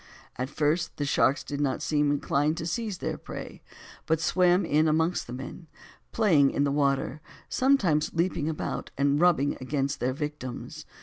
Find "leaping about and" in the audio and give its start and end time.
8.11-9.21